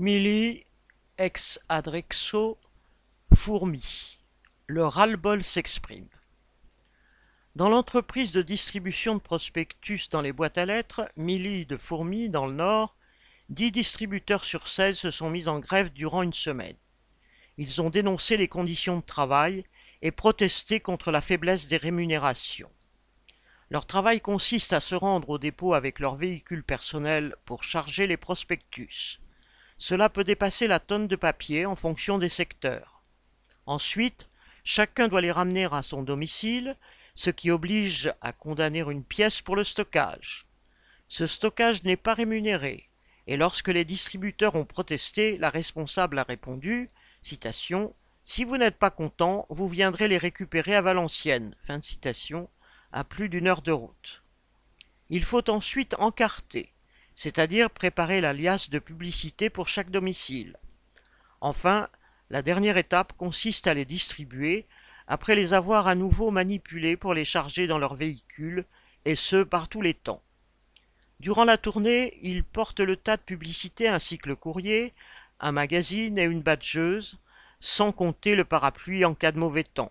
[0.00, 0.64] Milly,
[1.18, 2.56] ex Adrexo,
[3.34, 4.20] Fourmi.
[4.68, 6.06] Le ras-le-bol s'exprime.
[7.56, 12.46] Dans l'entreprise de distribution de prospectus dans les boîtes à lettres, Milly de Fourmi, dans
[12.46, 12.94] le Nord,
[13.48, 16.76] dix distributeurs sur seize se sont mis en grève durant une semaine.
[17.56, 19.64] Ils ont dénoncé les conditions de travail
[20.00, 22.70] et protesté contre la faiblesse des rémunérations.
[23.68, 28.16] Leur travail consiste à se rendre au dépôt avec leur véhicule personnel pour charger les
[28.16, 29.18] prospectus.
[29.78, 33.02] Cela peut dépasser la tonne de papier en fonction des secteurs.
[33.64, 34.28] Ensuite,
[34.64, 36.76] chacun doit les ramener à son domicile,
[37.14, 40.46] ce qui oblige à condamner une pièce pour le stockage.
[41.08, 42.88] Ce stockage n'est pas rémunéré,
[43.28, 46.90] et lorsque les distributeurs ont protesté, la responsable a répondu
[47.22, 51.54] Si vous n'êtes pas content, vous viendrez les récupérer à Valenciennes.
[52.90, 54.22] À plus d'une heure de route.
[55.10, 56.72] Il faut ensuite encarter
[57.18, 60.56] c'est-à-dire préparer la liasse de publicité pour chaque domicile.
[61.40, 61.88] Enfin,
[62.30, 64.66] la dernière étape consiste à les distribuer
[65.08, 68.64] après les avoir à nouveau manipulés pour les charger dans leur véhicule,
[69.04, 70.22] et ce par tous les temps.
[71.18, 74.94] Durant la tournée, ils portent le tas de publicité ainsi que le courrier,
[75.40, 77.18] un magazine et une badgeuse,
[77.58, 79.90] sans compter le parapluie en cas de mauvais temps.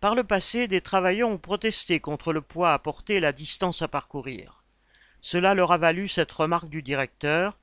[0.00, 3.86] Par le passé, des travailleurs ont protesté contre le poids porter et la distance à
[3.88, 4.57] parcourir.
[5.20, 7.56] Cela leur a valu cette remarque du directeur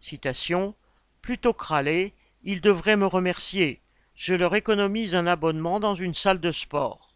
[0.00, 0.74] citation,
[1.22, 2.10] Plutôt que
[2.42, 3.80] ils devraient me remercier.
[4.14, 7.14] Je leur économise un abonnement dans une salle de sport.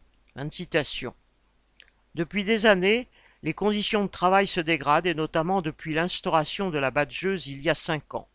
[2.15, 3.07] Depuis des années,
[3.43, 7.69] les conditions de travail se dégradent et notamment depuis l'instauration de la badgeuse il y
[7.69, 8.29] a cinq ans.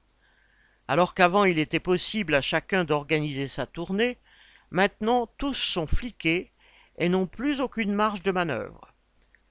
[0.88, 4.20] Alors qu'avant il était possible à chacun d'organiser sa tournée,
[4.70, 6.52] maintenant tous sont fliqués
[7.00, 8.94] et n'ont plus aucune marge de manœuvre.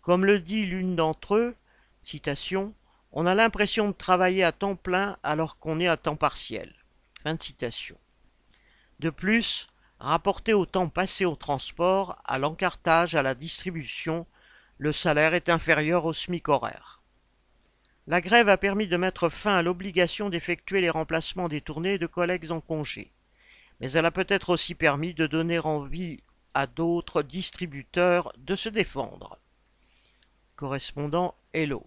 [0.01, 1.57] Comme le dit l'une d'entre eux,
[3.13, 6.75] On a l'impression de travailler à temps plein alors qu'on est à temps partiel.
[9.01, 9.69] De plus,
[10.01, 14.27] rapporté au temps passé au transport, à l'encartage, à la distribution,
[14.79, 17.01] le salaire est inférieur au SMIC horaire.
[18.09, 22.09] La grève a permis de mettre fin à l'obligation d'effectuer les remplacements des tournées de
[22.09, 23.13] collègues en congé,
[23.81, 26.21] mais elle a peut-être aussi permis de donner envie
[26.55, 29.39] à d'autres distributeurs de se défendre.
[30.57, 31.87] Correspondant Hello.